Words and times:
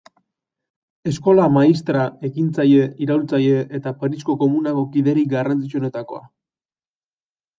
Eskola-maistra, 1.09 2.05
ekintzaile 2.29 2.87
iraultzaile 3.07 3.61
eta 3.79 3.93
Parisko 4.03 4.35
Komunako 4.45 4.85
kiderik 4.95 5.31
garrantzitsuenetakoa. 5.37 6.23